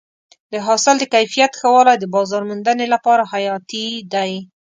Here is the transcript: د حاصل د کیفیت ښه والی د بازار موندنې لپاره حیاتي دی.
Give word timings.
د 0.51 0.53
حاصل 0.65 0.95
د 0.99 1.03
کیفیت 1.13 1.51
ښه 1.59 1.67
والی 1.73 1.95
د 1.99 2.05
بازار 2.15 2.41
موندنې 2.49 2.85
لپاره 2.93 3.23
حیاتي 3.31 3.85
دی. 4.13 4.31